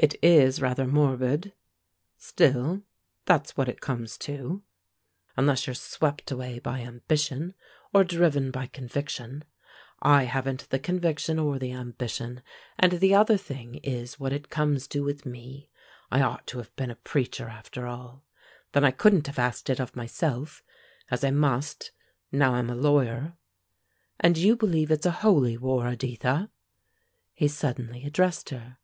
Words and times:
"It 0.00 0.14
is 0.22 0.60
rather 0.62 0.86
morbid. 0.86 1.54
Still, 2.16 2.84
that's 3.24 3.56
what 3.56 3.68
it 3.68 3.80
comes 3.80 4.16
to, 4.18 4.62
unless 5.36 5.66
you're 5.66 5.74
swept 5.74 6.30
away 6.30 6.60
by 6.60 6.82
ambition, 6.82 7.54
or 7.92 8.04
driven 8.04 8.52
by 8.52 8.68
conviction. 8.68 9.42
I 10.00 10.22
haven't 10.22 10.70
the 10.70 10.78
conviction 10.78 11.40
or 11.40 11.58
the 11.58 11.72
ambition, 11.72 12.42
and 12.78 12.92
the 13.00 13.12
other 13.12 13.36
thing 13.36 13.80
is 13.82 14.20
what 14.20 14.32
it 14.32 14.50
comes 14.50 14.86
to 14.86 15.02
with 15.02 15.26
me. 15.26 15.68
I 16.12 16.22
ought 16.22 16.46
to 16.46 16.58
have 16.58 16.72
been 16.76 16.92
a 16.92 17.02
preacher, 17.02 17.48
after 17.48 17.88
all; 17.88 18.24
then 18.74 18.84
I 18.84 18.92
couldn't 18.92 19.26
have 19.26 19.40
asked 19.40 19.68
it 19.68 19.80
of 19.80 19.96
myself, 19.96 20.62
as 21.10 21.24
I 21.24 21.32
must, 21.32 21.90
now 22.30 22.54
I'm 22.54 22.70
a 22.70 22.76
lawyer. 22.76 23.36
And 24.20 24.38
you 24.38 24.54
believe 24.54 24.92
it's 24.92 25.06
a 25.06 25.10
holy 25.26 25.56
war, 25.58 25.88
Editha?" 25.88 26.50
he 27.34 27.48
suddenly 27.48 28.04
addressed 28.04 28.50
her. 28.50 28.78